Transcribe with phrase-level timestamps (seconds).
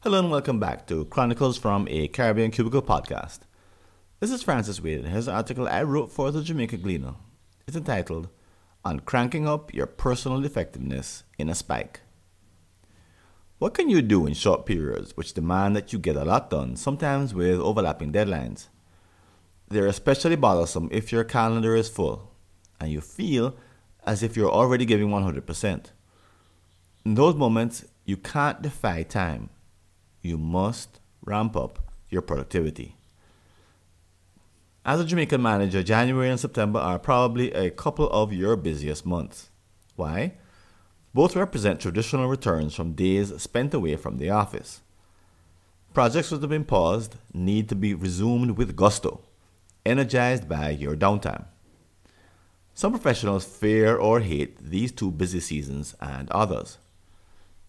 [0.00, 3.40] Hello and welcome back to Chronicles from a Caribbean Cubicle podcast.
[4.18, 5.04] This is Francis Wade.
[5.04, 7.16] His article I wrote for the Jamaica Gleaner
[7.66, 8.30] is entitled
[8.82, 12.00] On Cranking Up Your Personal Effectiveness in a Spike.
[13.58, 16.76] What can you do in short periods which demand that you get a lot done,
[16.76, 18.68] sometimes with overlapping deadlines?
[19.68, 22.32] They're especially bothersome if your calendar is full
[22.80, 23.54] and you feel
[24.06, 25.90] as if you're already giving 100%.
[27.04, 29.50] In those moments, you can't defy time.
[30.22, 32.96] You must ramp up your productivity.
[34.84, 39.50] As a Jamaican manager, January and September are probably a couple of your busiest months.
[39.96, 40.34] Why?
[41.14, 44.80] Both represent traditional returns from days spent away from the office.
[45.94, 49.20] Projects that have been paused need to be resumed with gusto
[49.84, 51.44] energized by your downtime.
[52.74, 56.78] Some professionals fear or hate these two busy seasons and others.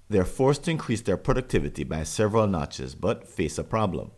[0.09, 4.11] They're forced to increase their productivity by several notches but face a problem.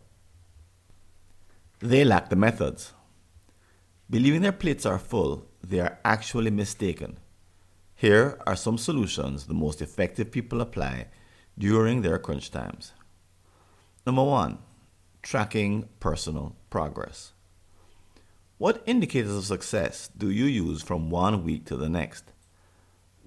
[1.80, 2.92] They lack the methods.
[4.08, 7.18] Believing their plates are full, they are actually mistaken.
[7.94, 11.08] Here are some solutions the most effective people apply
[11.58, 12.92] during their crunch times.
[14.06, 14.58] Number one,
[15.22, 17.32] tracking personal progress.
[18.58, 22.32] What indicators of success do you use from one week to the next?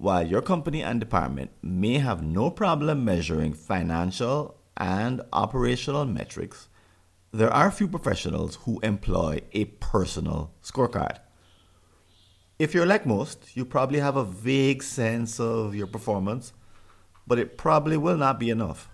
[0.00, 6.68] While your company and department may have no problem measuring financial and operational metrics,
[7.32, 11.18] there are few professionals who employ a personal scorecard.
[12.58, 16.54] If you're like most, you probably have a vague sense of your performance,
[17.26, 18.88] but it probably will not be enough.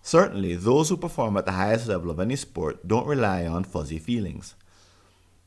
[0.00, 3.98] Certainly, those who perform at the highest level of any sport don't rely on fuzzy
[3.98, 4.54] feelings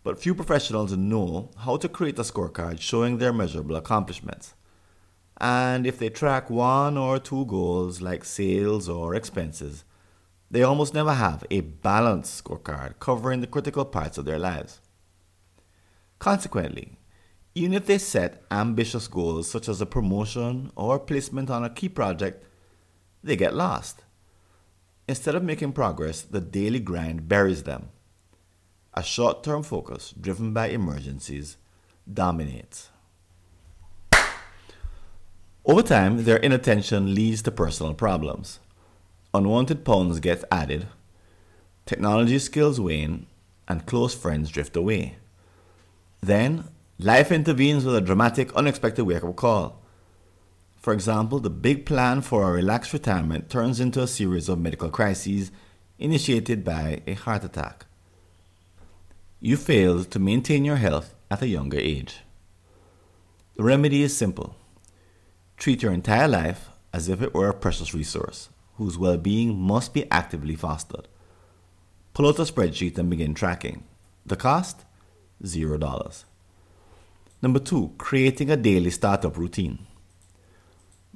[0.04, 4.54] but few professionals know how to create a scorecard showing their measurable accomplishments.
[5.40, 9.86] And if they track one or two goals like sales or expenses,
[10.52, 14.82] they almost never have a balanced scorecard covering the critical parts of their lives.
[16.18, 16.98] Consequently,
[17.56, 21.90] even if they set ambitious goals such as a promotion or placement on a key
[21.90, 22.44] project,
[23.24, 24.04] they get lost.
[25.08, 27.90] Instead of making progress, the daily grind buries them
[28.94, 31.58] a short term focus driven by emergencies
[32.12, 32.90] dominates.
[35.70, 38.60] Over time, their inattention leads to personal problems.
[39.36, 40.88] Unwanted pounds get added,
[41.86, 43.28] technology skills wane,
[43.68, 45.18] and close friends drift away.
[46.22, 46.64] Then,
[46.98, 49.80] life intervenes with a dramatic, unexpected wake up call.
[50.82, 54.90] For example, the big plan for a relaxed retirement turns into a series of medical
[54.90, 55.52] crises
[56.00, 57.86] initiated by a heart attack
[59.40, 62.22] you failed to maintain your health at a younger age.
[63.56, 64.56] The remedy is simple
[65.60, 69.94] treat your entire life as if it were a precious resource whose well being must
[69.94, 71.08] be actively fostered.
[72.14, 73.84] Pull out a spreadsheet and begin tracking.
[74.26, 74.86] The cost?
[75.46, 76.24] Zero dollars.
[77.42, 79.86] Number two, creating a daily startup routine.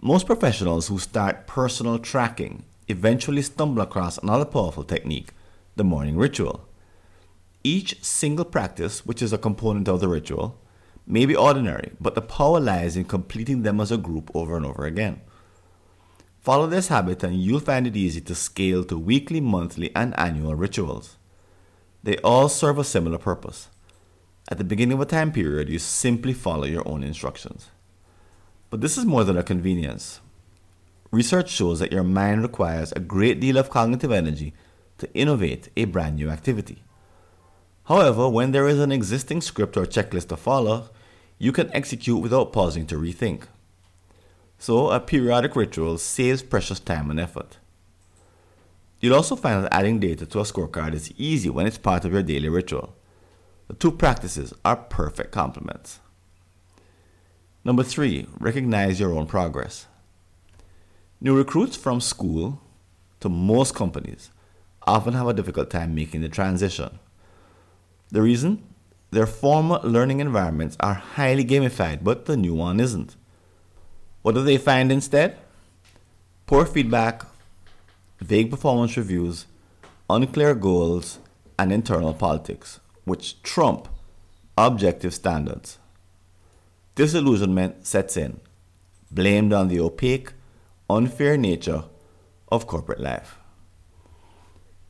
[0.02, 5.32] Most professionals who start personal tracking eventually stumble across another powerful technique
[5.78, 6.68] the morning ritual.
[7.64, 10.60] Each single practice, which is a component of the ritual,
[11.06, 14.66] may be ordinary, but the power lies in completing them as a group over and
[14.66, 15.22] over again.
[16.40, 20.56] Follow this habit and you'll find it easy to scale to weekly, monthly, and annual
[20.56, 21.18] rituals.
[22.04, 23.70] They all serve a similar purpose.
[24.50, 27.70] At the beginning of a time period, you simply follow your own instructions.
[28.70, 30.20] But this is more than a convenience.
[31.12, 34.54] Research shows that your mind requires a great deal of cognitive energy
[34.98, 36.84] to innovate a brand new activity.
[37.86, 40.90] However, when there is an existing script or checklist to follow,
[41.38, 43.44] you can execute without pausing to rethink.
[44.58, 47.58] So, a periodic ritual saves precious time and effort.
[49.02, 52.14] You'll also find that adding data to a scorecard is easy when it's part of
[52.14, 52.96] your daily ritual.
[53.68, 56.00] The two practices are perfect complements.
[57.66, 59.88] Number three, recognize your own progress.
[61.20, 62.62] New recruits from school
[63.20, 64.30] to most companies
[64.86, 67.00] often have a difficult time making the transition.
[68.14, 68.62] The reason?
[69.10, 73.16] Their former learning environments are highly gamified, but the new one isn't.
[74.22, 75.36] What do they find instead?
[76.46, 77.24] Poor feedback,
[78.20, 79.48] vague performance reviews,
[80.12, 81.18] unclear goals,
[81.58, 83.88] and internal politics, which trump
[84.60, 85.80] objective standards.
[86.94, 88.40] Disillusionment sets in,
[89.10, 90.34] blamed on the opaque,
[90.88, 91.86] unfair nature
[92.52, 93.40] of corporate life.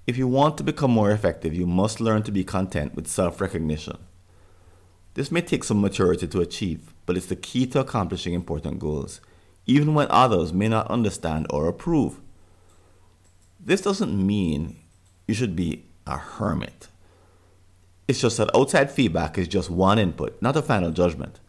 [0.05, 3.39] If you want to become more effective, you must learn to be content with self
[3.39, 3.97] recognition.
[5.13, 9.21] This may take some maturity to achieve, but it's the key to accomplishing important goals,
[9.65, 12.19] even when others may not understand or approve.
[13.59, 14.75] This doesn't mean
[15.25, 16.89] you should be a hermit.
[18.05, 21.39] It's just that outside feedback is just one input, not a final judgment.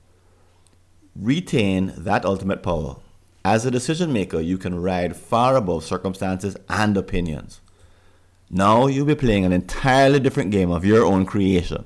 [1.16, 2.96] Retain that ultimate power.
[3.44, 7.60] As a decision maker, you can ride far above circumstances and opinions.
[8.56, 11.84] Now you'll be playing an entirely different game of your own creation.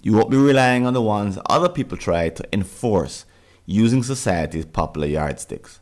[0.00, 3.24] You won't be relying on the ones other people try to enforce
[3.66, 5.80] using society's popular yardsticks.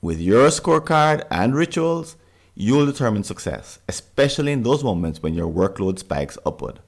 [0.00, 2.14] With your scorecard and rituals,
[2.54, 6.78] you'll determine success, especially in those moments when your workload spikes upward.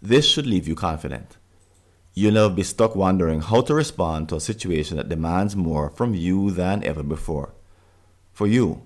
[0.00, 1.38] This should leave you confident.
[2.14, 6.14] You'll never be stuck wondering how to respond to a situation that demands more from
[6.14, 7.52] you than ever before.
[8.32, 8.82] For you,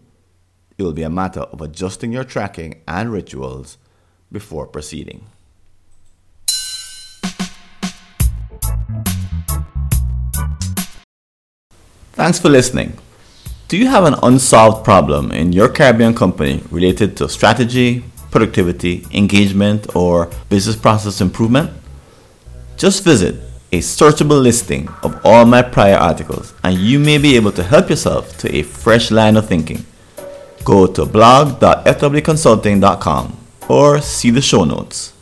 [0.78, 3.78] it will be a matter of adjusting your tracking and rituals
[4.30, 5.26] before proceeding.
[12.12, 12.98] Thanks for listening.
[13.68, 19.94] Do you have an unsolved problem in your Caribbean company related to strategy, productivity, engagement,
[19.94, 21.70] or business process improvement?
[22.76, 23.36] Just visit
[23.72, 27.90] a searchable listing of all my prior articles and you may be able to help
[27.90, 29.84] yourself to a fresh line of thinking.
[30.66, 33.36] Go to blog.fwconsulting.com
[33.68, 35.12] or see the show notes.